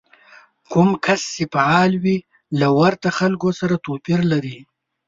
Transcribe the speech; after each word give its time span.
کوم 0.71 0.89
کس 1.05 1.21
چې 1.35 1.43
فعال 1.53 1.91
وي 2.03 2.17
له 2.59 2.67
ورته 2.79 3.07
خلکو 3.19 3.49
سره 3.59 3.75
توپير 3.85 4.19
لري. 4.31 4.57